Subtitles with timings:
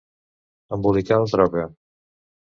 [0.77, 1.67] Embolicar la troca.